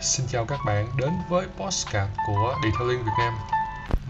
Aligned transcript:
Xin 0.00 0.26
chào 0.26 0.44
các 0.44 0.58
bạn 0.66 0.86
đến 0.96 1.10
với 1.28 1.46
postcard 1.56 2.10
của 2.26 2.54
Detailing 2.64 3.04
Việt 3.04 3.12
Nam. 3.18 3.34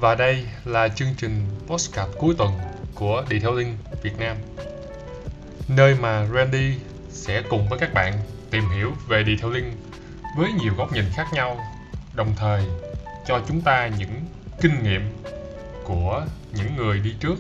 Và 0.00 0.14
đây 0.14 0.46
là 0.64 0.88
chương 0.88 1.14
trình 1.16 1.46
postcard 1.66 2.12
cuối 2.18 2.34
tuần 2.38 2.58
của 2.94 3.24
Detailing 3.30 3.76
Việt 4.02 4.18
Nam. 4.18 4.36
Nơi 5.68 5.94
mà 5.94 6.26
Randy 6.34 6.74
sẽ 7.10 7.42
cùng 7.42 7.68
với 7.68 7.78
các 7.78 7.94
bạn 7.94 8.14
tìm 8.50 8.68
hiểu 8.68 8.92
về 9.08 9.24
detailing 9.26 9.72
với 10.36 10.52
nhiều 10.52 10.74
góc 10.76 10.92
nhìn 10.92 11.04
khác 11.14 11.26
nhau, 11.32 11.60
Đồng 12.14 12.32
thời 12.36 12.62
cho 13.26 13.40
chúng 13.48 13.60
ta 13.60 13.86
những 13.98 14.20
kinh 14.60 14.82
nghiệm 14.82 15.22
của 15.84 16.26
những 16.52 16.76
người 16.76 17.00
đi 17.00 17.14
trước 17.20 17.36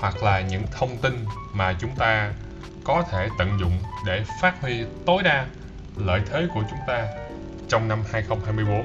hoặc 0.00 0.22
là 0.22 0.40
những 0.40 0.62
thông 0.72 0.96
tin 0.96 1.24
mà 1.52 1.76
chúng 1.80 1.96
ta 1.96 2.32
có 2.84 3.04
thể 3.10 3.28
tận 3.38 3.58
dụng 3.60 3.78
để 4.06 4.24
phát 4.40 4.60
huy 4.60 4.84
tối 5.06 5.22
đa 5.22 5.46
lợi 5.96 6.20
thế 6.30 6.46
của 6.54 6.62
chúng 6.70 6.78
ta 6.86 7.06
trong 7.72 7.88
năm 7.88 8.02
2024. 8.12 8.84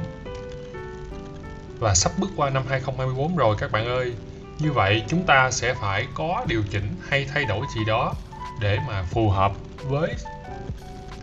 Và 1.79 1.95
sắp 1.95 2.11
bước 2.17 2.29
qua 2.35 2.49
năm 2.49 2.63
2024 2.69 3.35
rồi 3.35 3.55
các 3.59 3.71
bạn 3.71 3.87
ơi. 3.87 4.13
Như 4.59 4.71
vậy 4.71 5.03
chúng 5.07 5.25
ta 5.25 5.51
sẽ 5.51 5.73
phải 5.73 6.07
có 6.13 6.45
điều 6.47 6.63
chỉnh 6.69 6.95
hay 7.09 7.25
thay 7.33 7.45
đổi 7.45 7.65
gì 7.75 7.85
đó 7.85 8.13
để 8.61 8.79
mà 8.87 9.03
phù 9.03 9.29
hợp 9.29 9.51
với 9.83 10.15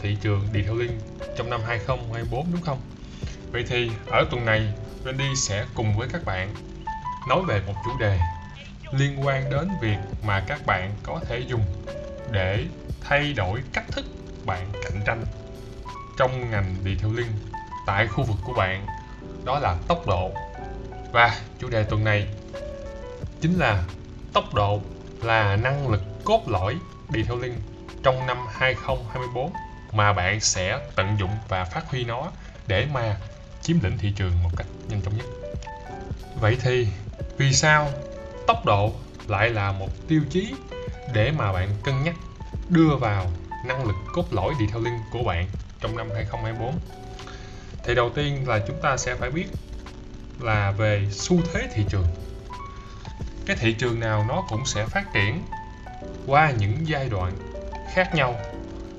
thị 0.02 0.16
trường 0.20 0.40
detailing 0.54 1.00
trong 1.36 1.50
năm 1.50 1.60
2024 1.66 2.52
đúng 2.52 2.62
không? 2.62 2.78
Vậy 3.52 3.64
thì 3.68 3.90
ở 4.06 4.26
tuần 4.30 4.44
này 4.44 4.72
Randy 5.04 5.34
sẽ 5.36 5.66
cùng 5.74 5.98
với 5.98 6.08
các 6.12 6.24
bạn 6.24 6.54
nói 7.28 7.42
về 7.48 7.62
một 7.66 7.74
chủ 7.84 7.90
đề 8.00 8.18
liên 8.92 9.26
quan 9.26 9.50
đến 9.50 9.68
việc 9.80 9.98
mà 10.26 10.44
các 10.48 10.66
bạn 10.66 10.94
có 11.02 11.20
thể 11.28 11.38
dùng 11.38 11.64
để 12.30 12.64
thay 13.00 13.32
đổi 13.32 13.60
cách 13.72 13.84
thức 13.92 14.04
bạn 14.46 14.66
cạnh 14.82 15.00
tranh 15.06 15.24
trong 16.16 16.50
ngành 16.50 16.76
detailing 16.84 17.32
tại 17.86 18.06
khu 18.06 18.24
vực 18.24 18.36
của 18.44 18.52
bạn 18.52 18.86
đó 19.44 19.58
là 19.58 19.76
tốc 19.88 20.06
độ 20.06 20.30
và 21.12 21.40
chủ 21.58 21.68
đề 21.68 21.84
tuần 21.84 22.04
này 22.04 22.28
chính 23.40 23.58
là 23.58 23.84
tốc 24.32 24.54
độ 24.54 24.80
là 25.22 25.56
năng 25.56 25.88
lực 25.88 26.02
cốt 26.24 26.48
lõi 26.48 26.78
detailing 27.14 27.54
trong 28.02 28.26
năm 28.26 28.38
2024 28.50 29.52
mà 29.92 30.12
bạn 30.12 30.40
sẽ 30.40 30.78
tận 30.96 31.16
dụng 31.18 31.30
và 31.48 31.64
phát 31.64 31.90
huy 31.90 32.04
nó 32.04 32.30
để 32.66 32.86
mà 32.92 33.16
chiếm 33.62 33.76
lĩnh 33.82 33.98
thị 33.98 34.12
trường 34.16 34.42
một 34.42 34.50
cách 34.56 34.66
nhanh 34.88 35.02
chóng 35.02 35.16
nhất. 35.16 35.26
Vậy 36.40 36.56
thì 36.60 36.88
vì 37.36 37.52
sao 37.52 37.90
tốc 38.46 38.64
độ 38.64 38.92
lại 39.26 39.50
là 39.50 39.72
một 39.72 39.88
tiêu 40.08 40.22
chí 40.30 40.54
để 41.12 41.30
mà 41.30 41.52
bạn 41.52 41.68
cân 41.84 42.02
nhắc 42.04 42.14
đưa 42.68 42.96
vào 43.00 43.26
năng 43.66 43.86
lực 43.86 43.96
cốt 44.12 44.32
lõi 44.32 44.54
detailing 44.60 44.98
của 45.12 45.22
bạn 45.22 45.46
trong 45.80 45.96
năm 45.96 46.08
2024 46.14 46.74
thì 47.84 47.94
đầu 47.94 48.10
tiên 48.14 48.48
là 48.48 48.58
chúng 48.66 48.76
ta 48.82 48.96
sẽ 48.96 49.14
phải 49.14 49.30
biết 49.30 49.46
là 50.40 50.70
về 50.70 51.06
xu 51.10 51.36
thế 51.52 51.68
thị 51.74 51.84
trường. 51.88 52.06
Cái 53.46 53.56
thị 53.56 53.72
trường 53.72 54.00
nào 54.00 54.24
nó 54.28 54.44
cũng 54.48 54.66
sẽ 54.66 54.86
phát 54.86 55.12
triển 55.12 55.42
qua 56.26 56.50
những 56.50 56.88
giai 56.88 57.08
đoạn 57.08 57.32
khác 57.94 58.14
nhau, 58.14 58.40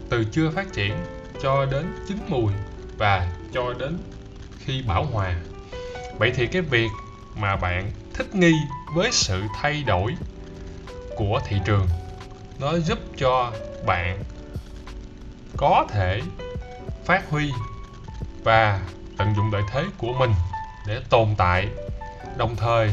từ 0.10 0.26
chưa 0.32 0.50
phát 0.52 0.74
triển 0.74 0.94
cho 1.42 1.66
đến 1.66 1.86
chín 2.08 2.18
mùi 2.28 2.54
và 2.98 3.32
cho 3.54 3.74
đến 3.74 3.98
khi 4.60 4.82
bảo 4.82 5.06
hòa. 5.06 5.36
Vậy 6.18 6.32
thì 6.36 6.48
cái 6.48 6.62
việc 6.62 6.90
mà 7.36 7.56
bạn 7.56 7.92
thích 8.14 8.36
nghi 8.36 8.54
với 8.96 9.10
sự 9.12 9.44
thay 9.62 9.84
đổi 9.84 10.16
của 11.16 11.40
thị 11.46 11.58
trường, 11.66 11.88
nó 12.60 12.78
giúp 12.78 13.00
cho 13.18 13.52
bạn 13.86 14.24
có 15.58 15.86
thể 15.89 16.22
phát 17.06 17.30
huy 17.30 17.52
và 18.44 18.81
tận 19.17 19.36
dụng 19.36 19.53
lợi 19.53 19.62
thế 19.72 19.84
của 19.97 20.14
mình 20.14 20.34
để 20.88 21.02
tồn 21.09 21.36
tại. 21.38 21.67
Đồng 22.38 22.56
thời, 22.56 22.92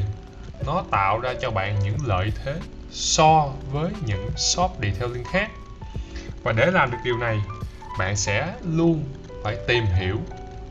nó 0.66 0.84
tạo 0.90 1.18
ra 1.18 1.34
cho 1.40 1.50
bạn 1.50 1.78
những 1.78 1.96
lợi 2.06 2.32
thế 2.44 2.54
so 2.90 3.50
với 3.72 3.92
những 4.06 4.30
shop 4.36 4.70
detailing 4.82 5.24
khác. 5.24 5.50
Và 6.42 6.52
để 6.52 6.70
làm 6.70 6.90
được 6.90 6.98
điều 7.04 7.18
này, 7.18 7.40
bạn 7.98 8.16
sẽ 8.16 8.54
luôn 8.64 9.04
phải 9.44 9.56
tìm 9.66 9.84
hiểu 9.86 10.18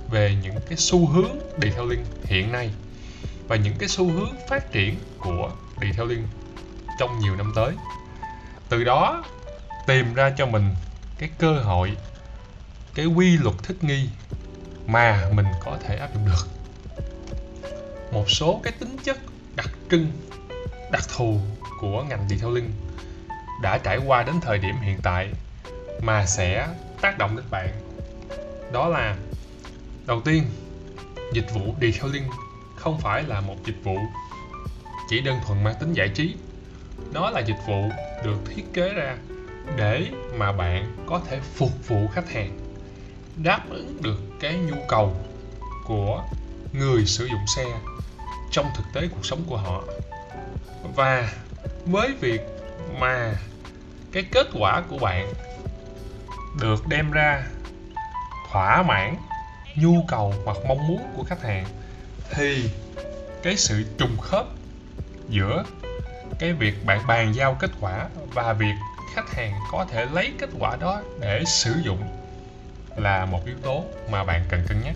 về 0.10 0.38
những 0.42 0.56
cái 0.70 0.78
xu 0.78 1.08
hướng 1.08 1.40
detailing 1.62 2.06
hiện 2.24 2.52
nay 2.52 2.70
và 3.48 3.56
những 3.56 3.76
cái 3.80 3.90
xu 3.90 4.12
hướng 4.12 4.30
phát 4.50 4.72
triển 4.72 4.96
của 5.20 5.52
detailing 5.82 6.28
trong 7.00 7.20
nhiều 7.20 7.36
năm 7.36 7.52
tới. 7.56 7.74
Từ 8.70 8.84
đó, 8.84 9.24
tìm 9.88 10.14
ra 10.14 10.32
cho 10.38 10.46
mình 10.46 10.76
cái 11.22 11.30
cơ 11.38 11.54
hội, 11.54 11.98
cái 12.96 13.06
quy 13.06 13.38
luật 13.38 13.56
thích 13.64 13.84
nghi 13.84 14.10
mà 14.88 15.30
mình 15.34 15.46
có 15.64 15.78
thể 15.84 15.96
áp 15.96 16.14
dụng 16.14 16.26
được. 16.26 16.48
Một 18.12 18.30
số 18.30 18.60
cái 18.64 18.74
tính 18.80 18.98
chất 19.04 19.18
đặc 19.56 19.70
trưng, 19.92 20.12
đặc 20.92 21.04
thù 21.16 21.40
của 21.80 22.04
ngành 22.04 22.30
detailing 22.30 22.72
đã 23.62 23.78
trải 23.78 23.98
qua 23.98 24.24
đến 24.24 24.36
thời 24.42 24.58
điểm 24.58 24.76
hiện 24.82 25.00
tại 25.04 25.34
mà 26.02 26.26
sẽ 26.26 26.68
tác 27.02 27.18
động 27.18 27.36
đến 27.36 27.46
bạn. 27.52 27.70
Đó 28.72 28.88
là, 28.88 29.18
đầu 30.06 30.22
tiên, 30.22 30.44
dịch 31.34 31.54
vụ 31.54 31.76
detailing 31.82 32.30
không 32.76 33.00
phải 33.00 33.24
là 33.24 33.42
một 33.42 33.56
dịch 33.66 33.84
vụ 33.84 33.98
chỉ 35.10 35.22
đơn 35.22 35.40
thuần 35.48 35.64
mang 35.64 35.76
tính 35.80 35.94
giải 35.94 36.10
trí. 36.10 36.36
Nó 37.14 37.30
là 37.30 37.40
dịch 37.40 37.60
vụ 37.68 37.90
được 38.24 38.38
thiết 38.46 38.64
kế 38.74 38.94
ra 38.94 39.18
để 39.76 40.12
mà 40.38 40.52
bạn 40.52 41.06
có 41.06 41.22
thể 41.30 41.40
phục 41.56 41.88
vụ 41.88 42.08
khách 42.08 42.30
hàng, 42.30 42.58
đáp 43.36 43.62
ứng 43.70 44.02
được 44.02 44.20
cái 44.40 44.58
nhu 44.58 44.78
cầu 44.88 45.16
của 45.86 46.24
người 46.74 47.06
sử 47.06 47.26
dụng 47.26 47.48
xe 47.56 47.66
trong 48.52 48.66
thực 48.76 48.84
tế 48.94 49.08
cuộc 49.08 49.26
sống 49.26 49.44
của 49.48 49.58
họ. 49.58 49.84
Và 50.96 51.34
với 51.86 52.14
việc 52.20 52.42
mà 53.00 53.36
cái 54.12 54.24
kết 54.32 54.48
quả 54.54 54.82
của 54.90 54.98
bạn 54.98 55.34
được 56.62 56.88
đem 56.88 57.12
ra 57.12 57.48
thỏa 58.52 58.84
mãn 58.84 59.18
nhu 59.76 60.04
cầu 60.08 60.34
hoặc 60.46 60.58
mong 60.68 60.88
muốn 60.88 61.02
của 61.16 61.24
khách 61.24 61.44
hàng, 61.44 61.66
thì 62.32 62.70
cái 63.44 63.58
sự 63.58 63.84
trùng 63.98 64.18
khớp 64.18 64.46
giữa 65.30 65.64
cái 66.40 66.54
việc 66.54 66.86
bạn 66.86 67.08
bàn 67.08 67.36
giao 67.36 67.58
kết 67.60 67.72
quả 67.80 68.08
và 68.34 68.54
việc 68.54 68.74
khách 69.16 69.30
hàng 69.34 69.60
có 69.72 69.86
thể 69.86 70.06
lấy 70.06 70.34
kết 70.40 70.50
quả 70.60 70.78
đó 70.80 71.02
để 71.20 71.44
sử 71.46 71.74
dụng 71.84 72.04
là 72.96 73.26
một 73.26 73.46
yếu 73.46 73.56
tố 73.64 73.86
mà 74.12 74.24
bạn 74.24 74.46
cần 74.50 74.66
cân 74.68 74.82
nhắc. 74.82 74.96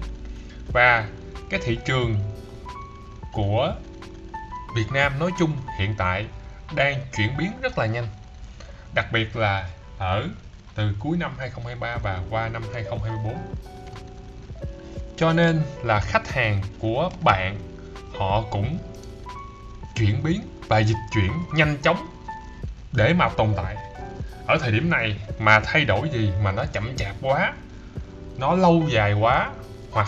Và 0.74 1.08
cái 1.50 1.60
thị 1.64 1.78
trường 1.86 2.16
của 3.34 3.76
Việt 4.76 4.92
Nam 4.94 5.20
nói 5.20 5.32
chung 5.40 5.58
hiện 5.80 5.96
tại 5.98 6.26
đang 6.76 7.00
chuyển 7.18 7.38
biến 7.38 7.52
rất 7.62 7.78
là 7.78 7.86
nhanh, 7.86 8.08
đặc 8.94 9.06
biệt 9.12 9.36
là 9.36 9.70
ở 9.98 10.28
từ 10.76 10.94
cuối 11.00 11.18
năm 11.18 11.32
2023 11.38 11.98
và 11.98 12.22
qua 12.30 12.50
năm 12.50 12.64
2024 12.74 13.38
cho 15.18 15.34
nên 15.34 15.62
là 15.84 16.00
khách 16.00 16.28
hàng 16.30 16.62
của 16.80 17.12
bạn, 17.22 17.58
họ 18.20 18.42
cũng 18.52 18.78
chuyển 19.96 20.24
biến 20.24 20.42
và 20.68 20.80
dịch 20.80 20.98
chuyển 21.14 21.32
nhanh 21.54 21.78
chóng 21.82 22.08
để 22.92 23.14
mà 23.14 23.30
tồn 23.30 23.54
tại 23.58 23.76
ở 24.48 24.58
thời 24.62 24.72
điểm 24.72 24.90
này 24.90 25.16
mà 25.40 25.60
thay 25.60 25.86
đổi 25.86 26.10
gì 26.10 26.32
mà 26.44 26.52
nó 26.52 26.66
chậm 26.74 26.96
chạp 26.98 27.16
quá, 27.22 27.54
nó 28.38 28.56
lâu 28.56 28.84
dài 28.90 29.14
quá, 29.14 29.52
hoặc 29.92 30.08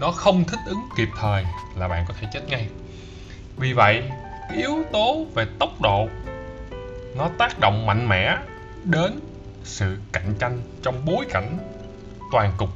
nó 0.00 0.10
không 0.10 0.44
thích 0.44 0.60
ứng 0.66 0.88
kịp 0.96 1.08
thời 1.20 1.44
là 1.76 1.88
bạn 1.88 2.04
có 2.08 2.14
thể 2.20 2.28
chết 2.32 2.48
ngay. 2.48 2.68
Vì 3.56 3.72
vậy, 3.72 4.02
cái 4.48 4.58
yếu 4.58 4.84
tố 4.92 5.26
về 5.34 5.46
tốc 5.58 5.80
độ, 5.80 6.08
nó 7.16 7.30
tác 7.38 7.58
động 7.58 7.86
mạnh 7.86 8.08
mẽ 8.08 8.36
đến 8.84 9.20
sự 9.64 9.98
cạnh 10.12 10.34
tranh 10.38 10.62
trong 10.82 11.04
bối 11.04 11.26
cảnh 11.30 11.58
toàn 12.32 12.52
cục 12.56 12.70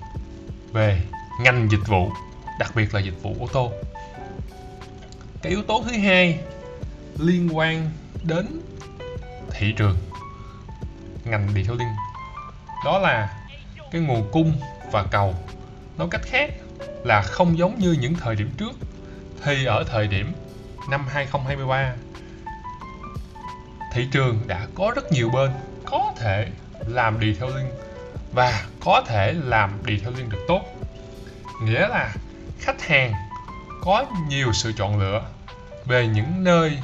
về 0.73 1.01
ngành 1.41 1.69
dịch 1.71 1.87
vụ, 1.87 2.11
đặc 2.59 2.73
biệt 2.77 2.95
là 2.95 3.01
dịch 3.01 3.23
vụ 3.23 3.37
ô 3.41 3.47
tô. 3.53 3.73
Cái 5.43 5.51
yếu 5.51 5.63
tố 5.63 5.85
thứ 5.87 5.93
hai 5.93 6.41
liên 7.19 7.57
quan 7.57 7.91
đến 8.23 8.61
thị 9.51 9.75
trường 9.77 9.97
ngành 11.25 11.49
detailing. 11.55 11.95
Đó 12.85 12.99
là 12.99 13.35
cái 13.91 14.01
nguồn 14.01 14.29
cung 14.33 14.53
và 14.93 15.05
cầu. 15.11 15.35
Nói 15.99 16.09
cách 16.11 16.23
khác 16.25 16.51
là 17.05 17.23
không 17.23 17.59
giống 17.59 17.79
như 17.79 17.93
những 17.93 18.15
thời 18.15 18.37
điểm 18.37 18.51
trước. 18.59 18.73
Thì 19.43 19.65
ở 19.65 19.85
thời 19.85 20.07
điểm 20.07 20.33
năm 20.91 21.07
2023 21.09 21.95
thị 23.95 24.09
trường 24.13 24.41
đã 24.47 24.67
có 24.75 24.93
rất 24.95 25.13
nhiều 25.13 25.31
bên 25.31 25.51
có 25.85 26.13
thể 26.17 26.49
làm 26.87 27.19
detailing 27.21 27.71
và 28.33 28.65
có 28.81 29.03
thể 29.07 29.33
làm 29.33 29.71
detailing 29.87 30.29
được 30.29 30.45
tốt. 30.49 30.63
Nghĩa 31.63 31.89
là 31.89 32.15
khách 32.61 32.83
hàng 32.83 33.13
có 33.83 34.05
nhiều 34.29 34.53
sự 34.53 34.73
chọn 34.77 34.99
lựa 34.99 35.23
về 35.85 36.07
những 36.07 36.45
nơi 36.45 36.79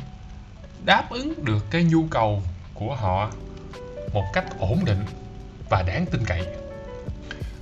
đáp 0.84 1.10
ứng 1.10 1.44
được 1.44 1.70
cái 1.70 1.84
nhu 1.84 2.06
cầu 2.10 2.42
của 2.74 2.94
họ 2.94 3.30
một 4.12 4.24
cách 4.32 4.44
ổn 4.58 4.84
định 4.84 5.04
và 5.68 5.82
đáng 5.82 6.06
tin 6.06 6.24
cậy. 6.24 6.46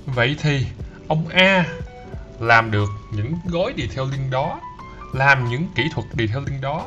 Vậy 0.05 0.35
thì, 0.41 0.65
ông 1.07 1.27
A 1.27 1.65
làm 2.39 2.71
được 2.71 2.89
những 3.11 3.33
gói 3.45 3.73
detailing 3.77 4.29
đó, 4.29 4.59
làm 5.13 5.49
những 5.49 5.67
kỹ 5.75 5.83
thuật 5.93 6.07
detailing 6.17 6.61
đó. 6.61 6.85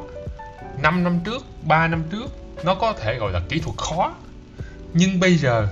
5 0.83 1.05
năm 1.05 1.21
trước 1.25 1.47
3 1.63 1.89
năm 1.89 2.03
trước, 2.11 2.27
nó 2.65 2.75
có 2.75 2.93
thể 2.93 3.19
gọi 3.19 3.33
là 3.33 3.41
kỹ 3.49 3.61
thuật 3.61 3.77
khó. 3.77 4.15
Nhưng 4.93 5.21
bây 5.21 5.37
giờ, 5.37 5.69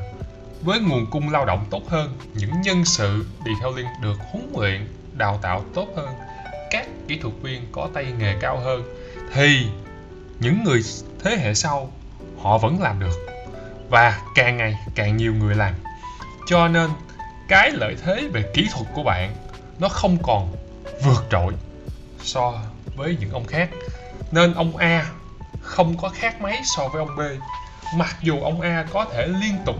với 0.62 0.80
nguồn 0.80 1.06
cung 1.06 1.30
lao 1.30 1.44
động 1.44 1.66
tốt 1.70 1.82
hơn, 1.88 2.18
những 2.34 2.60
nhân 2.62 2.84
sự 2.84 3.26
detailing 3.38 3.90
được 4.02 4.16
huấn 4.32 4.52
luyện, 4.56 4.86
đào 5.12 5.38
tạo 5.42 5.64
tốt 5.74 5.88
hơn, 5.96 6.08
các 6.70 6.86
kỹ 7.08 7.18
thuật 7.18 7.34
viên 7.42 7.66
có 7.72 7.88
tay 7.94 8.12
nghề 8.18 8.36
cao 8.40 8.60
hơn, 8.60 8.82
thì 9.32 9.66
những 10.40 10.64
người 10.64 10.80
thế 11.24 11.36
hệ 11.36 11.54
sau, 11.54 11.92
họ 12.42 12.58
vẫn 12.58 12.80
làm 12.80 13.00
được 13.00 13.26
và 13.90 14.20
càng 14.34 14.56
ngày 14.56 14.74
càng 14.94 15.16
nhiều 15.16 15.34
người 15.34 15.54
làm. 15.54 15.74
Cho 16.46 16.68
nên, 16.68 16.90
cái 17.48 17.70
lợi 17.70 17.96
thế 18.04 18.28
về 18.32 18.42
kỹ 18.54 18.68
thuật 18.72 18.86
của 18.94 19.02
bạn, 19.02 19.34
nó 19.78 19.88
không 19.88 20.22
còn 20.22 20.56
vượt 21.02 21.24
trội 21.30 21.52
so 22.22 22.52
với 22.96 23.16
những 23.20 23.30
ông 23.30 23.46
khác. 23.46 23.70
Nên 24.32 24.54
ông 24.54 24.76
A 24.76 25.06
không 25.60 25.96
có 25.96 26.08
khác 26.08 26.40
mấy 26.40 26.60
so 26.76 26.88
với 26.88 26.98
ông 26.98 27.16
B. 27.16 27.20
Mặc 27.96 28.16
dù 28.22 28.40
ông 28.40 28.60
A 28.60 28.86
có 28.92 29.04
thể 29.12 29.26
liên 29.26 29.56
tục 29.66 29.76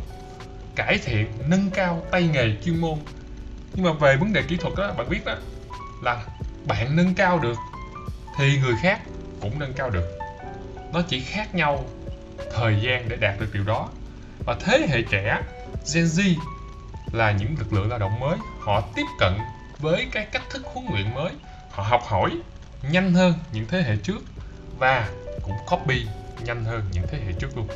cải 0.77 0.99
thiện, 1.05 1.33
nâng 1.47 1.71
cao 1.71 2.03
tay 2.11 2.23
nghề 2.23 2.57
chuyên 2.65 2.81
môn, 2.81 2.99
nhưng 3.75 3.85
mà 3.85 3.93
về 3.93 4.17
vấn 4.17 4.33
đề 4.33 4.43
kỹ 4.43 4.57
thuật 4.57 4.75
đó, 4.77 4.93
bạn 4.99 5.09
biết 5.09 5.25
đó, 5.25 5.35
là 6.03 6.25
bạn 6.67 6.97
nâng 6.97 7.15
cao 7.15 7.39
được 7.39 7.57
thì 8.37 8.59
người 8.59 8.75
khác 8.83 9.01
cũng 9.41 9.59
nâng 9.59 9.73
cao 9.73 9.91
được. 9.91 10.19
Nó 10.93 11.03
chỉ 11.09 11.21
khác 11.21 11.55
nhau 11.55 11.85
thời 12.55 12.81
gian 12.83 13.09
để 13.09 13.17
đạt 13.17 13.41
được 13.41 13.49
điều 13.53 13.65
đó 13.65 13.89
và 14.51 14.57
thế 14.61 14.87
hệ 14.91 15.03
trẻ 15.03 15.43
Gen 15.95 16.05
Z 16.05 16.35
là 17.13 17.33
những 17.33 17.55
lực 17.59 17.73
lượng 17.73 17.89
lao 17.89 17.99
động 17.99 18.21
mới. 18.21 18.39
Họ 18.61 18.81
tiếp 18.95 19.07
cận 19.19 19.33
với 19.79 20.07
cái 20.13 20.27
cách 20.33 20.43
thức 20.51 20.63
huấn 20.75 20.87
luyện 20.93 21.15
mới. 21.15 21.33
Họ 21.71 21.83
học 21.83 22.03
hỏi 22.07 22.31
nhanh 22.91 23.13
hơn 23.13 23.35
những 23.53 23.67
thế 23.69 23.83
hệ 23.83 23.97
trước 23.97 24.19
và 24.79 25.09
cũng 25.43 25.57
copy 25.67 26.07
nhanh 26.45 26.65
hơn 26.65 26.83
những 26.93 27.07
thế 27.09 27.19
hệ 27.27 27.33
trước 27.33 27.57
luôn. 27.57 27.69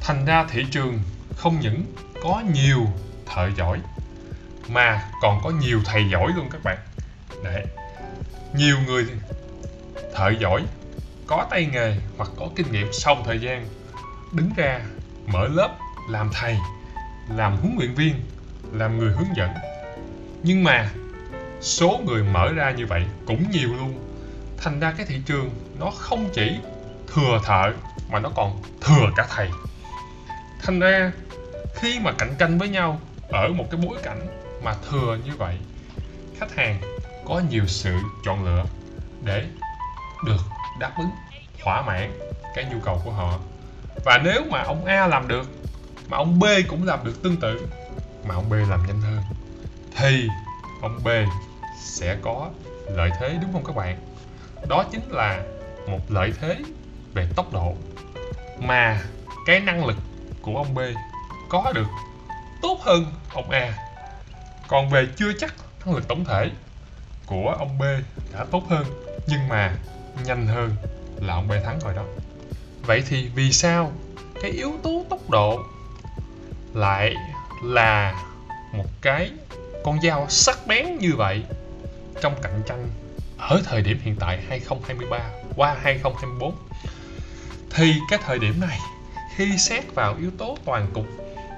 Thành 0.00 0.24
ra 0.24 0.46
thị 0.50 0.66
trường 0.70 0.98
không 1.36 1.60
những 1.60 1.84
có 2.22 2.42
nhiều 2.54 2.86
thợ 3.26 3.50
giỏi, 3.56 3.78
mà 4.68 5.10
còn 5.22 5.40
có 5.44 5.50
nhiều 5.50 5.80
thầy 5.84 6.04
giỏi 6.12 6.32
luôn 6.36 6.48
các 6.50 6.64
bạn. 6.64 6.78
Để 7.44 7.64
nhiều 8.54 8.76
người 8.86 9.06
thợ 10.14 10.32
giỏi 10.40 10.62
có 11.26 11.46
tay 11.50 11.68
nghề 11.72 11.96
hoặc 12.16 12.30
có 12.36 12.48
kinh 12.56 12.72
nghiệm 12.72 12.92
sau 12.92 13.16
thời 13.24 13.40
gian 13.40 13.68
đứng 14.32 14.50
ra 14.56 14.80
mở 15.26 15.48
lớp 15.48 15.76
làm 16.08 16.30
thầy, 16.32 16.56
làm 17.28 17.56
huấn 17.56 17.76
luyện 17.78 17.94
viên, 17.94 18.14
làm 18.72 18.98
người 18.98 19.12
hướng 19.12 19.36
dẫn. 19.36 19.50
Nhưng 20.42 20.64
mà 20.64 20.90
số 21.60 22.00
người 22.06 22.22
mở 22.22 22.52
ra 22.52 22.70
như 22.70 22.86
vậy 22.86 23.04
cũng 23.26 23.50
nhiều 23.50 23.68
luôn. 23.68 23.94
Thành 24.58 24.80
ra 24.80 24.92
cái 24.96 25.06
thị 25.06 25.20
trường 25.26 25.50
nó 25.78 25.90
không 25.90 26.28
chỉ 26.32 26.58
thừa 27.14 27.40
thợ 27.44 27.72
mà 28.10 28.18
nó 28.18 28.30
còn 28.34 28.62
thừa 28.80 29.10
cả 29.16 29.26
thầy. 29.30 29.50
Thành 30.62 30.80
ra 30.80 31.12
khi 31.74 32.00
mà 32.00 32.12
cạnh 32.12 32.34
tranh 32.38 32.58
với 32.58 32.68
nhau 32.68 33.00
ở 33.28 33.48
một 33.48 33.64
cái 33.70 33.80
bối 33.86 33.98
cảnh 34.02 34.26
mà 34.62 34.74
thừa 34.90 35.18
như 35.24 35.32
vậy, 35.38 35.58
khách 36.38 36.54
hàng 36.56 36.80
có 37.24 37.42
nhiều 37.50 37.66
sự 37.66 37.94
chọn 38.24 38.44
lựa 38.44 38.64
để 39.24 39.46
được 40.26 40.40
đáp 40.78 40.92
ứng 40.98 41.10
thỏa 41.64 41.82
mãn 41.82 42.18
cái 42.54 42.64
nhu 42.64 42.80
cầu 42.80 43.02
của 43.04 43.10
họ. 43.10 43.38
Và 44.04 44.18
nếu 44.24 44.44
mà 44.50 44.62
ông 44.62 44.84
A 44.84 45.06
làm 45.06 45.28
được 45.28 45.46
mà 46.10 46.16
ông 46.16 46.38
B 46.38 46.44
cũng 46.68 46.86
làm 46.86 47.04
được 47.04 47.22
tương 47.22 47.36
tự. 47.36 47.66
Mà 48.24 48.34
ông 48.34 48.48
B 48.48 48.52
làm 48.52 48.86
nhanh 48.86 49.00
hơn. 49.00 49.22
Thì 49.96 50.28
ông 50.82 50.98
B 51.04 51.08
sẽ 51.80 52.16
có 52.22 52.50
lợi 52.88 53.10
thế 53.20 53.38
đúng 53.42 53.52
không 53.52 53.64
các 53.64 53.76
bạn? 53.76 53.98
Đó 54.68 54.84
chính 54.92 55.10
là 55.10 55.42
một 55.86 56.00
lợi 56.08 56.32
thế 56.40 56.56
về 57.14 57.28
tốc 57.36 57.52
độ. 57.52 57.74
Mà 58.58 59.02
cái 59.46 59.60
năng 59.60 59.86
lực 59.86 59.96
của 60.42 60.56
ông 60.56 60.74
B 60.74 60.78
có 61.48 61.72
được 61.74 61.88
tốt 62.62 62.78
hơn 62.82 63.04
ông 63.34 63.50
A. 63.50 63.74
Còn 64.68 64.90
về 64.90 65.06
chưa 65.16 65.32
chắc 65.38 65.54
năng 65.84 65.94
lực 65.94 66.08
tổng 66.08 66.24
thể 66.24 66.50
của 67.26 67.54
ông 67.58 67.78
B 67.78 67.82
đã 68.32 68.44
tốt 68.50 68.62
hơn, 68.68 68.84
nhưng 69.26 69.48
mà 69.48 69.76
nhanh 70.24 70.46
hơn 70.46 70.76
là 71.16 71.34
ông 71.34 71.48
B 71.48 71.52
thắng 71.64 71.78
rồi 71.80 71.94
đó. 71.94 72.04
Vậy 72.82 73.02
thì 73.08 73.28
vì 73.34 73.52
sao 73.52 73.92
cái 74.42 74.50
yếu 74.50 74.72
tố 74.82 75.04
tốc 75.10 75.30
độ 75.30 75.62
lại 76.74 77.14
là 77.62 78.24
một 78.72 78.86
cái 79.00 79.30
con 79.84 80.00
dao 80.02 80.26
sắc 80.28 80.66
bén 80.66 80.98
như 80.98 81.12
vậy 81.16 81.42
trong 82.22 82.34
cạnh 82.42 82.62
tranh 82.66 82.88
ở 83.38 83.62
thời 83.64 83.82
điểm 83.82 83.98
hiện 84.02 84.16
tại 84.20 84.38
2023 84.48 85.18
qua 85.56 85.76
2024 85.82 86.54
thì 87.70 87.94
cái 88.08 88.18
thời 88.22 88.38
điểm 88.38 88.60
này, 88.60 88.78
khi 89.36 89.58
xét 89.58 89.94
vào 89.94 90.16
yếu 90.20 90.30
tố 90.38 90.58
toàn 90.64 90.86
cục 90.94 91.06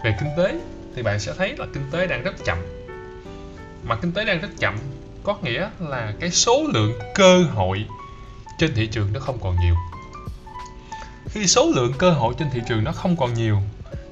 về 0.05 0.17
kinh 0.21 0.29
tế, 0.37 0.61
thì 0.97 1.03
bạn 1.03 1.21
sẽ 1.21 1.33
thấy 1.39 1.57
là 1.57 1.67
kinh 1.75 1.91
tế 1.91 2.07
đang 2.07 2.23
rất 2.23 2.45
chậm. 2.45 2.59
Mà 3.85 3.97
kinh 3.97 4.13
tế 4.13 4.25
đang 4.25 4.41
rất 4.41 4.49
chậm 4.59 4.79
có 5.23 5.39
nghĩa 5.43 5.71
là 5.79 6.13
cái 6.21 6.31
số 6.31 6.65
lượng 6.73 6.93
cơ 7.15 7.45
hội 7.55 7.85
trên 8.59 8.75
thị 8.75 8.87
trường 8.87 9.13
nó 9.13 9.21
không 9.21 9.39
còn 9.43 9.57
nhiều. 9.61 9.75
Khi 11.31 11.47
số 11.47 11.73
lượng 11.75 11.93
cơ 11.99 12.11
hội 12.11 12.35
trên 12.39 12.51
thị 12.51 12.61
trường 12.69 12.85
nó 12.85 12.93
không 12.93 13.17
còn 13.17 13.35
nhiều 13.35 13.59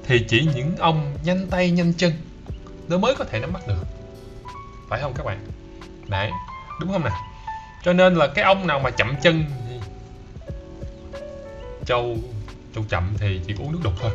thì 0.03 0.25
chỉ 0.29 0.49
những 0.55 0.77
ông 0.77 1.17
nhanh 1.23 1.47
tay 1.47 1.71
nhanh 1.71 1.93
chân 1.93 2.13
nó 2.87 2.97
mới 2.97 3.15
có 3.15 3.25
thể 3.25 3.39
nắm 3.39 3.53
bắt 3.53 3.67
được. 3.67 3.85
Phải 4.89 5.01
không 5.01 5.13
các 5.13 5.25
bạn? 5.25 5.45
Đấy, 6.07 6.31
đúng 6.79 6.91
không 6.91 7.03
nào? 7.03 7.17
Cho 7.83 7.93
nên 7.93 8.15
là 8.15 8.27
cái 8.27 8.45
ông 8.45 8.67
nào 8.67 8.79
mà 8.79 8.89
chậm 8.89 9.15
chân 9.21 9.45
châu 11.85 12.17
châu 12.75 12.83
chậm 12.89 13.13
thì 13.17 13.39
chỉ 13.47 13.53
uống 13.59 13.71
nước 13.71 13.79
đục 13.83 13.93
thôi. 14.01 14.11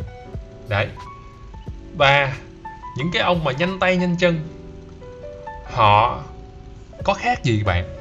Đấy. 0.69 0.89
Và 1.97 2.37
những 2.97 3.11
cái 3.13 3.23
ông 3.23 3.45
mà 3.45 3.53
nhanh 3.53 3.79
tay 3.79 3.97
nhanh 3.97 4.17
chân, 4.19 4.49
họ 5.65 6.23
có 7.05 7.15
khác 7.15 7.45
gì 7.45 7.63
bạn? 7.63 7.97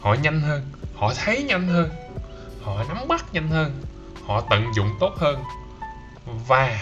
Họ 0.00 0.14
nhanh 0.14 0.40
hơn, 0.40 0.62
họ 0.94 1.12
thấy 1.14 1.42
nhanh 1.42 1.68
hơn, 1.68 1.90
họ 2.62 2.84
nắm 2.88 3.08
bắt 3.08 3.24
nhanh 3.32 3.48
hơn, 3.48 3.82
họ 4.26 4.40
tận 4.50 4.74
dụng 4.74 4.88
tốt 5.00 5.14
hơn 5.16 5.42
và 6.24 6.80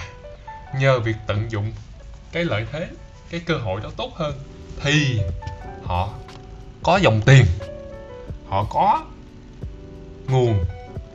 nhờ 0.78 1.00
việc 1.00 1.16
tận 1.26 1.50
dụng 1.50 1.72
cái 2.32 2.44
lợi 2.44 2.66
thế, 2.72 2.88
cái 3.30 3.40
cơ 3.40 3.56
hội 3.56 3.80
đó 3.80 3.90
tốt 3.96 4.12
hơn 4.16 4.38
thì 4.82 5.20
họ 5.82 6.08
có 6.82 6.96
dòng 6.96 7.20
tiền, 7.26 7.44
họ 8.48 8.64
có 8.70 9.04
nguồn 10.28 10.64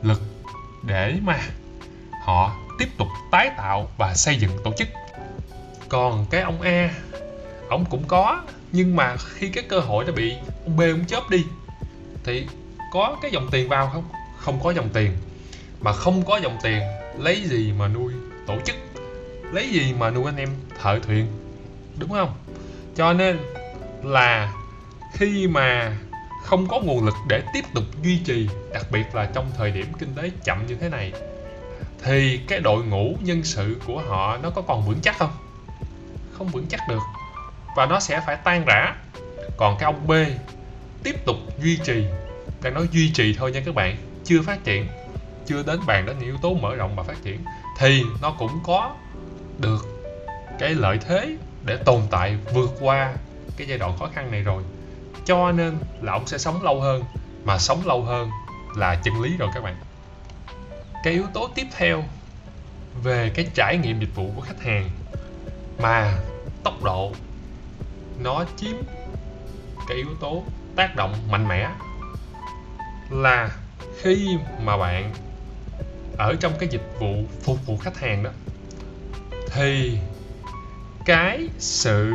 lực 0.02 0.22
để 0.82 1.14
mà 1.22 1.40
họ 2.24 2.56
tiếp 2.78 2.88
tục 2.98 3.08
tái 3.30 3.50
tạo 3.56 3.88
và 3.98 4.14
xây 4.14 4.36
dựng 4.36 4.58
tổ 4.64 4.72
chức. 4.78 4.88
Còn 5.88 6.26
cái 6.30 6.40
ông 6.40 6.60
A 6.60 6.90
ông 7.68 7.84
cũng 7.90 8.04
có, 8.08 8.42
nhưng 8.72 8.96
mà 8.96 9.16
khi 9.16 9.48
cái 9.48 9.64
cơ 9.68 9.80
hội 9.80 10.04
nó 10.04 10.12
bị 10.12 10.36
ông 10.64 10.76
B 10.76 10.80
ông 10.80 11.04
chớp 11.06 11.30
đi 11.30 11.44
thì 12.24 12.46
có 12.92 13.16
cái 13.22 13.30
dòng 13.30 13.48
tiền 13.50 13.68
vào 13.68 13.90
không? 13.92 14.04
Không 14.38 14.60
có 14.62 14.70
dòng 14.70 14.88
tiền. 14.88 15.16
Mà 15.80 15.92
không 15.92 16.24
có 16.24 16.36
dòng 16.36 16.58
tiền, 16.62 16.82
lấy 17.18 17.42
gì 17.42 17.72
mà 17.72 17.88
nuôi? 17.88 18.12
Tổ 18.46 18.54
chức. 18.64 18.76
Lấy 19.52 19.68
gì 19.70 19.94
mà 19.98 20.10
nuôi 20.10 20.24
anh 20.26 20.36
em 20.36 20.48
thợ 20.82 20.98
thuyền, 21.02 21.26
đúng 21.98 22.10
không? 22.10 22.34
Cho 22.96 23.12
nên 23.12 23.38
là 24.02 24.52
khi 25.12 25.48
mà 25.48 25.96
không 26.44 26.68
có 26.68 26.80
nguồn 26.80 27.04
lực 27.04 27.14
để 27.28 27.42
tiếp 27.54 27.64
tục 27.74 27.84
duy 28.02 28.18
trì, 28.24 28.48
đặc 28.72 28.86
biệt 28.90 29.14
là 29.14 29.26
trong 29.34 29.50
thời 29.56 29.70
điểm 29.70 29.86
kinh 29.98 30.14
tế 30.14 30.30
chậm 30.44 30.66
như 30.66 30.74
thế 30.74 30.88
này, 30.88 31.12
thì 32.04 32.40
cái 32.48 32.60
đội 32.60 32.84
ngũ 32.84 33.16
nhân 33.20 33.44
sự 33.44 33.76
của 33.86 34.02
họ 34.08 34.36
nó 34.42 34.50
có 34.50 34.62
còn 34.62 34.86
vững 34.86 35.00
chắc 35.02 35.18
không? 35.18 35.30
Không 36.38 36.48
vững 36.48 36.66
chắc 36.66 36.80
được. 36.88 37.02
Và 37.76 37.86
nó 37.86 38.00
sẽ 38.00 38.20
phải 38.26 38.36
tan 38.36 38.64
rã. 38.64 38.94
Còn 39.56 39.76
cái 39.78 39.84
ông 39.84 40.06
B 40.06 40.12
tiếp 41.02 41.24
tục 41.24 41.36
duy 41.62 41.78
trì 41.84 42.04
đang 42.62 42.74
nói 42.74 42.88
duy 42.92 43.10
trì 43.14 43.34
thôi 43.38 43.52
nha 43.52 43.60
các 43.66 43.74
bạn, 43.74 43.96
chưa 44.24 44.42
phát 44.42 44.64
triển 44.64 44.86
chưa 45.46 45.62
đến 45.62 45.80
bàn 45.86 46.06
đến 46.06 46.18
những 46.18 46.28
yếu 46.28 46.36
tố 46.42 46.54
mở 46.54 46.74
rộng 46.74 46.96
và 46.96 47.02
phát 47.02 47.22
triển, 47.22 47.44
thì 47.78 48.02
nó 48.22 48.30
cũng 48.38 48.60
có 48.64 48.94
được 49.58 49.86
cái 50.58 50.74
lợi 50.74 50.98
thế 51.06 51.36
để 51.64 51.76
tồn 51.76 52.02
tại 52.10 52.38
vượt 52.54 52.70
qua 52.80 53.14
cái 53.56 53.66
giai 53.66 53.78
đoạn 53.78 53.98
khó 53.98 54.08
khăn 54.14 54.30
này 54.30 54.42
rồi. 54.42 54.62
Cho 55.24 55.52
nên 55.52 55.78
là 56.02 56.12
ông 56.12 56.26
sẽ 56.26 56.38
sống 56.38 56.62
lâu 56.62 56.80
hơn, 56.80 57.04
mà 57.44 57.58
sống 57.58 57.86
lâu 57.86 58.02
hơn 58.02 58.30
là 58.76 58.94
chân 59.04 59.20
lý 59.20 59.36
rồi 59.36 59.48
các 59.54 59.62
bạn. 59.62 59.76
Cái 61.04 61.12
yếu 61.12 61.24
tố 61.34 61.48
tiếp 61.54 61.66
theo 61.76 62.04
về 63.02 63.32
cái 63.34 63.46
trải 63.54 63.78
nghiệm 63.78 64.00
dịch 64.00 64.14
vụ 64.14 64.30
của 64.36 64.40
khách 64.40 64.62
hàng 64.62 64.90
mà 65.78 66.18
tốc 66.64 66.82
độ 66.82 67.12
nó 68.18 68.44
chiếm 68.56 68.76
cái 69.88 69.96
yếu 69.96 70.14
tố 70.20 70.42
tác 70.76 70.96
động 70.96 71.14
mạnh 71.30 71.48
mẽ 71.48 71.70
là 73.10 73.50
khi 74.00 74.38
mà 74.62 74.76
bạn 74.76 75.14
ở 76.18 76.36
trong 76.40 76.52
cái 76.58 76.68
dịch 76.68 76.88
vụ 76.98 77.24
phục 77.42 77.66
vụ 77.66 77.76
khách 77.76 77.98
hàng 77.98 78.22
đó, 78.22 78.30
thì 79.52 79.98
cái 81.04 81.48
sự 81.58 82.12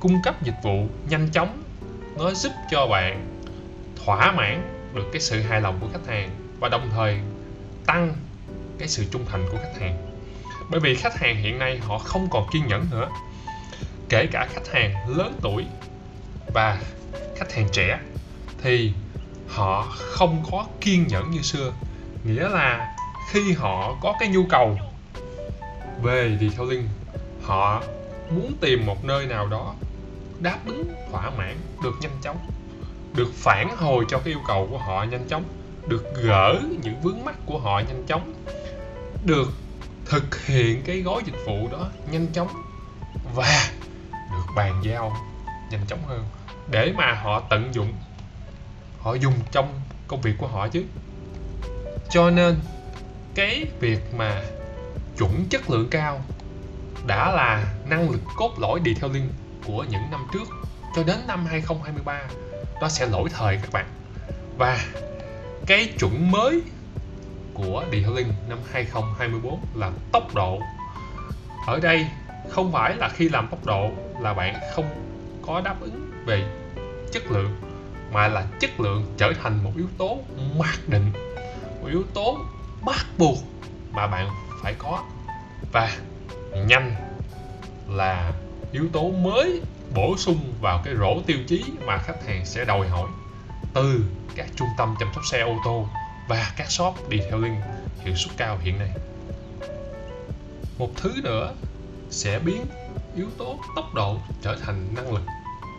cung 0.00 0.22
cấp 0.22 0.42
dịch 0.42 0.56
vụ 0.62 0.86
nhanh 1.08 1.28
chóng 1.32 1.62
nó 2.16 2.30
giúp 2.30 2.52
cho 2.70 2.86
bạn 2.86 3.26
thỏa 4.04 4.32
mãn 4.32 4.62
được 4.94 5.04
cái 5.12 5.20
sự 5.20 5.40
hài 5.40 5.60
lòng 5.60 5.78
của 5.80 5.88
khách 5.92 6.06
hàng 6.06 6.30
và 6.60 6.68
đồng 6.68 6.90
thời 6.94 7.18
tăng 7.86 8.14
cái 8.78 8.88
sự 8.88 9.04
trung 9.10 9.24
thành 9.30 9.46
của 9.52 9.58
khách 9.62 9.80
hàng. 9.80 10.14
Bởi 10.70 10.80
vì 10.80 10.94
khách 10.94 11.16
hàng 11.18 11.36
hiện 11.36 11.58
nay 11.58 11.78
họ 11.78 11.98
không 11.98 12.28
còn 12.30 12.46
kiên 12.52 12.66
nhẫn 12.66 12.86
nữa, 12.90 13.08
kể 14.08 14.26
cả 14.32 14.48
khách 14.52 14.72
hàng 14.72 15.16
lớn 15.16 15.38
tuổi 15.42 15.64
và 16.54 16.80
khách 17.36 17.52
hàng 17.52 17.68
trẻ, 17.72 18.00
thì 18.62 18.92
họ 19.48 19.86
không 19.90 20.44
có 20.50 20.66
kiên 20.80 21.06
nhẫn 21.06 21.30
như 21.30 21.42
xưa 21.42 21.72
nghĩa 22.24 22.48
là 22.48 22.96
khi 23.30 23.52
họ 23.52 23.96
có 24.02 24.16
cái 24.20 24.28
nhu 24.28 24.44
cầu 24.50 24.78
về 26.02 26.38
detailing, 26.40 26.88
họ 27.42 27.82
muốn 28.30 28.52
tìm 28.60 28.86
một 28.86 29.04
nơi 29.04 29.26
nào 29.26 29.46
đó 29.46 29.74
đáp 30.40 30.58
ứng 30.66 30.94
thỏa 31.10 31.30
mãn, 31.30 31.56
được 31.82 31.94
nhanh 32.00 32.18
chóng, 32.22 32.36
được 33.16 33.32
phản 33.34 33.76
hồi 33.76 34.04
cho 34.08 34.18
cái 34.18 34.34
yêu 34.34 34.40
cầu 34.46 34.68
của 34.70 34.78
họ 34.78 35.04
nhanh 35.04 35.28
chóng, 35.28 35.44
được 35.88 36.04
gỡ 36.24 36.60
những 36.82 37.00
vướng 37.00 37.24
mắt 37.24 37.34
của 37.46 37.58
họ 37.58 37.78
nhanh 37.78 38.04
chóng, 38.06 38.34
được 39.24 39.48
thực 40.04 40.44
hiện 40.46 40.82
cái 40.86 41.00
gói 41.00 41.22
dịch 41.26 41.46
vụ 41.46 41.68
đó 41.72 41.88
nhanh 42.12 42.26
chóng 42.32 42.48
và 43.34 43.70
được 44.32 44.52
bàn 44.56 44.80
giao 44.84 45.16
nhanh 45.70 45.86
chóng 45.86 45.98
hơn 46.06 46.24
để 46.70 46.92
mà 46.96 47.12
họ 47.12 47.40
tận 47.40 47.74
dụng, 47.74 47.92
họ 49.00 49.14
dùng 49.14 49.34
trong 49.52 49.80
công 50.08 50.20
việc 50.20 50.34
của 50.38 50.46
họ 50.46 50.68
chứ 50.68 50.84
cho 52.10 52.30
nên, 52.30 52.56
cái 53.34 53.66
việc 53.80 54.14
mà 54.16 54.42
chuẩn 55.18 55.46
chất 55.50 55.70
lượng 55.70 55.88
cao 55.90 56.20
đã 57.06 57.32
là 57.32 57.74
năng 57.88 58.10
lực 58.10 58.20
cốt 58.36 58.54
lõi 58.58 58.80
detailing 58.84 59.28
của 59.66 59.84
những 59.90 60.10
năm 60.10 60.26
trước 60.32 60.48
cho 60.96 61.02
đến 61.02 61.16
năm 61.26 61.46
2023 61.46 62.20
nó 62.80 62.88
sẽ 62.88 63.06
lỗi 63.06 63.28
thời 63.32 63.56
các 63.56 63.72
bạn. 63.72 63.86
Và 64.58 64.84
cái 65.66 65.92
chuẩn 65.98 66.30
mới 66.30 66.62
của 67.54 67.84
detailing 67.92 68.32
năm 68.48 68.58
2024 68.72 69.60
là 69.74 69.90
tốc 70.12 70.34
độ. 70.34 70.60
Ở 71.66 71.80
đây 71.80 72.06
không 72.50 72.72
phải 72.72 72.96
là 72.96 73.08
khi 73.08 73.28
làm 73.28 73.48
tốc 73.48 73.66
độ 73.66 73.90
là 74.20 74.34
bạn 74.34 74.54
không 74.74 74.86
có 75.46 75.60
đáp 75.60 75.80
ứng 75.80 76.10
về 76.26 76.44
chất 77.12 77.30
lượng, 77.30 77.60
mà 78.12 78.28
là 78.28 78.46
chất 78.60 78.80
lượng 78.80 79.14
trở 79.16 79.32
thành 79.42 79.64
một 79.64 79.72
yếu 79.76 79.86
tố 79.98 80.18
mặc 80.56 80.78
định 80.86 81.12
một 81.84 81.90
yếu 81.90 82.04
tố 82.14 82.38
bắt 82.84 83.06
buộc 83.18 83.38
mà 83.92 84.06
bạn 84.06 84.30
phải 84.62 84.74
có. 84.78 85.04
Và 85.72 85.96
nhanh 86.66 86.94
là 87.88 88.32
yếu 88.72 88.88
tố 88.92 89.10
mới 89.10 89.60
bổ 89.94 90.16
sung 90.16 90.54
vào 90.60 90.82
cái 90.84 90.94
rổ 90.96 91.22
tiêu 91.26 91.38
chí 91.46 91.64
mà 91.86 91.98
khách 91.98 92.26
hàng 92.26 92.46
sẽ 92.46 92.64
đòi 92.64 92.88
hỏi 92.88 93.08
từ 93.74 94.04
các 94.34 94.46
trung 94.56 94.68
tâm 94.78 94.94
chăm 95.00 95.08
sóc 95.14 95.24
xe 95.30 95.40
ô 95.40 95.56
tô 95.64 95.88
và 96.28 96.52
các 96.56 96.70
shop 96.70 96.94
detailing 97.10 97.56
hiệu 98.00 98.14
suất 98.14 98.36
cao 98.36 98.58
hiện 98.62 98.78
nay. 98.78 98.90
Một 100.78 100.90
thứ 100.96 101.12
nữa 101.22 101.54
sẽ 102.10 102.38
biến 102.38 102.66
yếu 103.16 103.26
tố 103.38 103.58
tốc 103.76 103.94
độ 103.94 104.18
trở 104.42 104.56
thành 104.62 104.94
năng 104.94 105.12
lực 105.12 105.22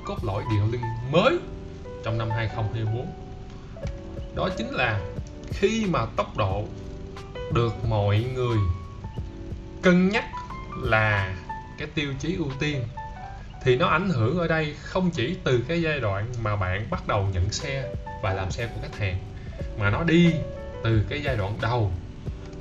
cốt 0.06 0.18
lõi 0.24 0.44
detailing 0.52 1.12
mới 1.12 1.38
trong 2.04 2.18
năm 2.18 2.30
2024 2.30 3.08
đó 4.36 4.50
chính 4.58 4.70
là 4.70 5.00
khi 5.52 5.86
mà 5.90 6.06
tốc 6.06 6.38
độ 6.38 6.64
được 7.54 7.86
mọi 7.90 8.26
người 8.34 8.58
cân 9.82 10.10
nhắc 10.10 10.26
là 10.84 11.36
cái 11.78 11.88
tiêu 11.96 12.14
chí 12.20 12.36
ưu 12.36 12.48
tiên, 12.60 12.84
thì 13.64 13.76
nó 13.76 13.88
ảnh 13.88 14.10
hưởng 14.10 14.40
ở 14.40 14.48
đây 14.48 14.76
không 14.82 15.12
chỉ 15.12 15.36
từ 15.44 15.64
cái 15.68 15.82
giai 15.82 16.00
đoạn 16.00 16.26
mà 16.44 16.56
bạn 16.56 16.88
bắt 16.90 17.08
đầu 17.08 17.28
nhận 17.34 17.52
xe 17.52 17.90
và 18.24 18.34
làm 18.34 18.52
xe 18.52 18.68
của 18.68 18.82
khách 18.82 18.98
hàng, 19.00 19.18
mà 19.80 19.90
nó 19.90 20.04
đi 20.04 20.34
từ 20.84 21.04
cái 21.10 21.22
giai 21.24 21.38
đoạn 21.38 21.58
đầu, 21.62 21.92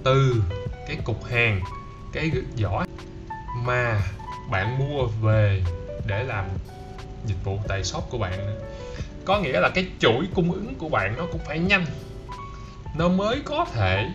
từ 0.05 0.43
cái 0.87 0.97
cục 1.05 1.25
hàng, 1.25 1.61
cái 2.13 2.31
giỏ 2.57 2.85
mà 3.57 4.01
bạn 4.51 4.79
mua 4.79 5.07
về 5.07 5.63
để 6.07 6.25
làm 6.25 6.45
dịch 7.27 7.45
vụ 7.45 7.59
tại 7.69 7.85
shop 7.85 8.05
của 8.11 8.19
bạn 8.19 8.61
có 9.25 9.41
nghĩa 9.41 9.61
là 9.61 9.69
cái 9.69 9.87
chuỗi 9.99 10.27
cung 10.35 10.53
ứng 10.53 10.75
của 10.75 10.89
bạn 10.89 11.15
nó 11.19 11.27
cũng 11.33 11.41
phải 11.47 11.59
nhanh 11.59 11.87
nó 12.95 13.09
mới 13.09 13.41
có 13.45 13.67
thể 13.73 14.11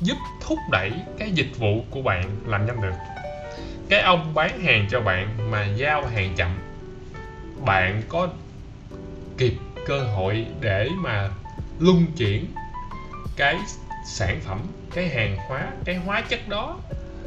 giúp 0.00 0.16
thúc 0.40 0.58
đẩy 0.70 0.92
cái 1.18 1.30
dịch 1.30 1.58
vụ 1.58 1.84
của 1.90 2.02
bạn 2.02 2.30
làm 2.46 2.66
nhanh 2.66 2.80
được. 2.80 2.94
Cái 3.88 4.00
ông 4.00 4.34
bán 4.34 4.60
hàng 4.60 4.86
cho 4.90 5.00
bạn 5.00 5.50
mà 5.50 5.66
giao 5.66 6.06
hàng 6.06 6.34
chậm, 6.36 6.58
bạn 7.64 8.02
có 8.08 8.28
kịp 9.38 9.54
cơ 9.86 10.02
hội 10.02 10.46
để 10.60 10.88
mà 10.96 11.30
luân 11.78 12.06
chuyển 12.16 12.46
cái 13.36 13.56
sản 14.06 14.40
phẩm, 14.40 14.60
cái 14.94 15.08
hàng 15.08 15.36
hóa, 15.48 15.72
cái 15.84 15.96
hóa 15.96 16.20
chất 16.28 16.48
đó 16.48 16.78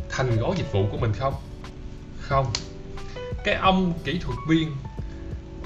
thành 0.10 0.38
gói 0.40 0.56
dịch 0.58 0.72
vụ 0.72 0.88
của 0.92 0.98
mình 0.98 1.14
không? 1.14 1.34
Không. 2.20 2.46
Cái 3.44 3.56
ông 3.56 3.94
kỹ 4.04 4.20
thuật 4.24 4.38
viên, 4.48 4.72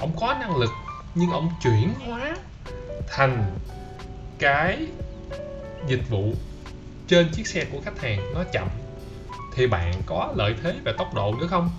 ông 0.00 0.12
có 0.20 0.36
năng 0.40 0.56
lực 0.56 0.70
nhưng 1.14 1.30
ông 1.30 1.50
chuyển 1.62 1.94
hóa 2.06 2.36
thành 3.08 3.44
cái 4.38 4.86
dịch 5.86 6.08
vụ 6.10 6.32
trên 7.08 7.28
chiếc 7.32 7.46
xe 7.46 7.64
của 7.64 7.80
khách 7.84 8.00
hàng 8.00 8.34
nó 8.34 8.44
chậm, 8.52 8.68
thì 9.54 9.66
bạn 9.66 9.92
có 10.06 10.32
lợi 10.36 10.54
thế 10.62 10.74
về 10.84 10.92
tốc 10.98 11.14
độ 11.14 11.34
nữa 11.40 11.46
không? 11.46 11.70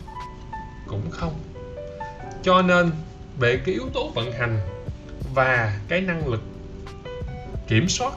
Cũng 0.87 1.11
không. 1.11 1.39
Cho 2.43 2.61
nên, 2.61 2.91
về 3.39 3.57
cái 3.65 3.75
yếu 3.75 3.89
tố 3.93 4.11
vận 4.15 4.31
hành 4.31 4.59
và 5.33 5.79
cái 5.87 6.01
năng 6.01 6.27
lực 6.27 6.41
kiểm 7.67 7.89
soát 7.89 8.13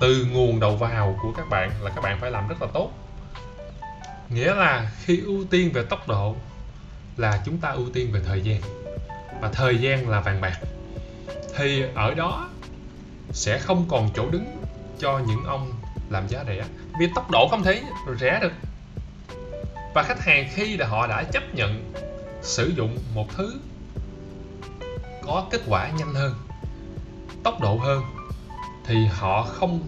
từ 0.00 0.26
nguồn 0.32 0.60
đầu 0.60 0.76
vào 0.76 1.18
của 1.22 1.32
các 1.32 1.48
bạn 1.50 1.70
là 1.82 1.90
các 1.90 2.00
bạn 2.00 2.18
phải 2.20 2.30
làm 2.30 2.48
rất 2.48 2.62
là 2.62 2.68
tốt. 2.74 2.90
Nghĩa 4.28 4.54
là 4.54 4.92
khi 5.04 5.20
ưu 5.20 5.44
tiên 5.44 5.72
về 5.72 5.84
tốc 5.84 6.08
độ 6.08 6.36
là 7.16 7.42
chúng 7.44 7.58
ta 7.58 7.68
ưu 7.68 7.90
tiên 7.90 8.12
về 8.12 8.20
thời 8.26 8.40
gian, 8.40 8.60
và 9.40 9.48
thời 9.52 9.78
gian 9.78 10.08
là 10.08 10.20
vàng 10.20 10.40
bạc. 10.40 10.58
Thì 11.56 11.82
ở 11.94 12.14
đó 12.14 12.50
sẽ 13.32 13.58
không 13.58 13.86
còn 13.88 14.10
chỗ 14.14 14.30
đứng 14.30 14.63
cho 15.04 15.20
những 15.26 15.44
ông 15.44 15.72
làm 16.10 16.28
giá 16.28 16.44
rẻ. 16.46 16.64
Vì 16.98 17.08
tốc 17.14 17.30
độ 17.30 17.48
không 17.50 17.62
thể 17.62 17.82
rẻ 18.20 18.38
được. 18.42 18.52
Và 19.94 20.02
khách 20.02 20.20
hàng 20.20 20.48
khi 20.54 20.76
là 20.76 20.86
họ 20.86 21.06
đã 21.06 21.22
chấp 21.22 21.54
nhận 21.54 21.92
sử 22.42 22.72
dụng 22.76 22.98
một 23.14 23.26
thứ 23.36 23.60
có 25.22 25.46
kết 25.50 25.60
quả 25.68 25.90
nhanh 25.98 26.14
hơn, 26.14 26.34
tốc 27.42 27.60
độ 27.60 27.76
hơn, 27.76 28.02
thì 28.86 29.06
họ 29.06 29.42
không 29.42 29.80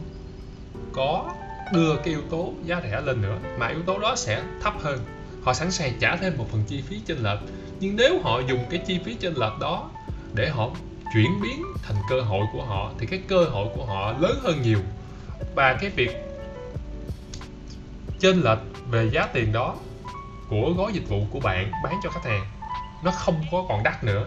có 0.92 1.24
đưa 1.72 1.96
cái 1.96 2.06
yếu 2.06 2.22
tố 2.30 2.52
giá 2.64 2.80
rẻ 2.82 3.00
lên 3.00 3.22
nữa, 3.22 3.38
mà 3.58 3.68
yếu 3.68 3.82
tố 3.82 3.98
đó 3.98 4.14
sẽ 4.16 4.42
thấp 4.62 4.74
hơn. 4.80 4.98
Họ 5.44 5.52
sẵn 5.54 5.70
sàng 5.70 5.92
trả 6.00 6.16
thêm 6.16 6.38
một 6.38 6.46
phần 6.50 6.64
chi 6.66 6.82
phí 6.82 7.00
chênh 7.06 7.18
lệch. 7.22 7.38
Nhưng 7.80 7.96
nếu 7.96 8.20
họ 8.22 8.40
dùng 8.48 8.64
cái 8.70 8.80
chi 8.86 9.00
phí 9.04 9.14
chênh 9.14 9.34
lệch 9.34 9.58
đó 9.60 9.90
để 10.34 10.48
họ 10.48 10.70
chuyển 11.14 11.40
biến 11.42 11.62
thành 11.82 11.96
cơ 12.10 12.20
hội 12.20 12.46
của 12.52 12.64
họ, 12.64 12.90
thì 12.98 13.06
cái 13.06 13.20
cơ 13.28 13.44
hội 13.44 13.68
của 13.76 13.84
họ 13.86 14.12
lớn 14.20 14.40
hơn 14.42 14.62
nhiều 14.62 14.78
và 15.56 15.76
cái 15.80 15.90
việc 15.90 16.10
chênh 18.18 18.42
lệch 18.44 18.58
về 18.90 19.10
giá 19.12 19.26
tiền 19.32 19.52
đó 19.52 19.76
của 20.48 20.74
gói 20.76 20.92
dịch 20.92 21.08
vụ 21.08 21.26
của 21.30 21.40
bạn 21.40 21.72
bán 21.84 21.94
cho 22.02 22.10
khách 22.10 22.24
hàng. 22.24 22.46
Nó 23.04 23.10
không 23.10 23.44
có 23.52 23.64
còn 23.68 23.82
đắt 23.82 24.04
nữa. 24.04 24.26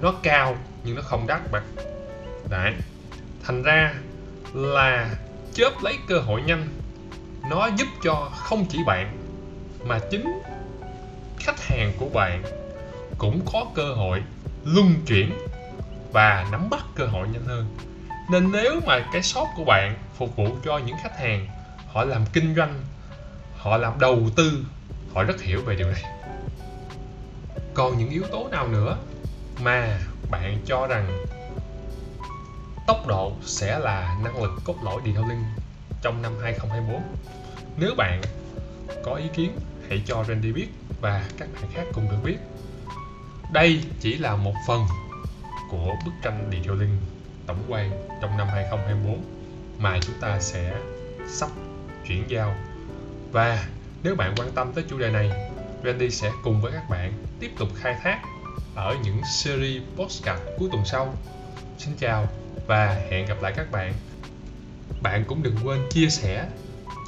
Nó 0.00 0.12
cao 0.22 0.56
nhưng 0.84 0.96
nó 0.96 1.02
không 1.02 1.26
đắt 1.26 1.50
bạn 1.50 1.62
đấy. 2.50 2.74
Thành 3.42 3.62
ra 3.62 3.94
là 4.54 5.10
chớp 5.54 5.70
lấy 5.82 5.98
cơ 6.08 6.18
hội 6.18 6.42
nhanh, 6.42 6.68
nó 7.50 7.68
giúp 7.76 7.88
cho 8.04 8.30
không 8.36 8.66
chỉ 8.68 8.78
bạn 8.86 9.16
mà 9.84 9.98
chính 10.10 10.40
khách 11.38 11.60
hàng 11.60 11.92
của 11.98 12.08
bạn 12.08 12.42
cũng 13.18 13.40
có 13.52 13.66
cơ 13.74 13.94
hội 13.94 14.22
luân 14.64 14.94
chuyển 15.06 15.32
và 16.12 16.48
nắm 16.52 16.70
bắt 16.70 16.84
cơ 16.94 17.06
hội 17.06 17.28
nhanh 17.28 17.44
hơn 17.44 17.66
nên 18.30 18.52
nếu 18.52 18.80
mà 18.86 19.08
cái 19.12 19.22
shop 19.22 19.48
của 19.56 19.64
bạn 19.64 19.98
phục 20.14 20.36
vụ 20.36 20.48
cho 20.64 20.78
những 20.78 20.96
khách 21.02 21.18
hàng, 21.18 21.46
họ 21.88 22.04
làm 22.04 22.26
kinh 22.32 22.54
doanh, 22.54 22.82
họ 23.56 23.76
làm 23.76 24.00
đầu 24.00 24.20
tư, 24.36 24.64
họ 25.14 25.22
rất 25.22 25.40
hiểu 25.42 25.62
về 25.62 25.76
điều 25.76 25.90
này. 25.90 26.04
Còn 27.74 27.98
những 27.98 28.10
yếu 28.10 28.24
tố 28.32 28.48
nào 28.48 28.68
nữa 28.68 28.98
mà 29.62 29.98
bạn 30.30 30.58
cho 30.66 30.86
rằng 30.86 31.24
tốc 32.86 33.06
độ 33.06 33.32
sẽ 33.42 33.78
là 33.78 34.16
năng 34.24 34.42
lực 34.42 34.52
cốt 34.64 34.76
lõi 34.84 34.96
detailing 35.06 35.44
trong 36.02 36.22
năm 36.22 36.32
2024 36.42 37.02
nếu 37.76 37.94
bạn 37.96 38.20
có 39.04 39.14
ý 39.14 39.24
kiến, 39.34 39.52
hãy 39.88 40.02
cho 40.06 40.24
Randy 40.24 40.52
biết 40.52 40.68
và 41.00 41.24
các 41.38 41.48
bạn 41.54 41.70
khác 41.74 41.84
cùng 41.92 42.08
được 42.10 42.16
biết. 42.24 42.36
Đây 43.52 43.82
chỉ 44.00 44.16
là 44.16 44.36
một 44.36 44.54
phần 44.66 44.86
của 45.70 45.94
bức 46.04 46.12
tranh 46.22 46.50
detailing 46.52 46.96
tổng 47.50 47.64
quan 47.68 47.90
trong 48.20 48.36
năm 48.36 48.48
2024 48.48 49.24
mà 49.78 49.98
chúng 50.02 50.14
ta 50.20 50.40
sẽ 50.40 50.74
sắp 51.28 51.48
chuyển 52.06 52.24
giao 52.28 52.54
và 53.32 53.66
nếu 54.02 54.14
bạn 54.14 54.34
quan 54.36 54.50
tâm 54.54 54.72
tới 54.72 54.84
chủ 54.88 54.98
đề 54.98 55.10
này, 55.10 55.30
Randy 55.84 56.10
sẽ 56.10 56.30
cùng 56.42 56.60
với 56.60 56.72
các 56.72 56.90
bạn 56.90 57.12
tiếp 57.40 57.50
tục 57.58 57.68
khai 57.74 57.96
thác 58.02 58.20
ở 58.74 58.96
những 59.04 59.20
series 59.24 59.82
postcard 59.96 60.42
cuối 60.58 60.68
tuần 60.72 60.84
sau. 60.84 61.14
Xin 61.78 61.94
chào 61.98 62.26
và 62.66 63.00
hẹn 63.10 63.26
gặp 63.26 63.42
lại 63.42 63.52
các 63.56 63.70
bạn. 63.70 63.92
Bạn 65.02 65.24
cũng 65.28 65.42
đừng 65.42 65.56
quên 65.64 65.80
chia 65.90 66.08
sẻ 66.08 66.48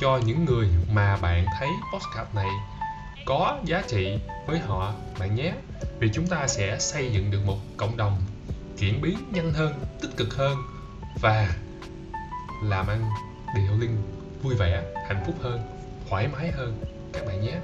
cho 0.00 0.20
những 0.26 0.44
người 0.44 0.68
mà 0.92 1.16
bạn 1.16 1.46
thấy 1.58 1.68
postcard 1.94 2.34
này 2.34 2.50
có 3.24 3.58
giá 3.64 3.82
trị 3.88 4.18
với 4.46 4.58
họ 4.58 4.94
bạn 5.18 5.34
nhé 5.34 5.52
vì 5.98 6.10
chúng 6.14 6.26
ta 6.26 6.46
sẽ 6.46 6.78
xây 6.78 7.12
dựng 7.12 7.30
được 7.30 7.40
một 7.46 7.58
cộng 7.76 7.96
đồng 7.96 8.22
chuyển 8.78 9.00
biến 9.00 9.18
nhanh 9.32 9.52
hơn, 9.52 9.72
tích 10.00 10.10
cực 10.16 10.34
hơn 10.34 10.56
và 11.20 11.56
làm 12.62 12.86
ăn 12.86 13.04
điều 13.54 13.78
linh 13.80 13.96
vui 14.42 14.54
vẻ, 14.54 14.82
hạnh 15.08 15.22
phúc 15.26 15.34
hơn, 15.40 15.60
thoải 16.08 16.28
mái 16.28 16.50
hơn. 16.50 16.84
Các 17.12 17.26
bạn 17.26 17.40
nhé. 17.40 17.60